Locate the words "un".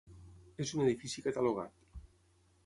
0.77-0.81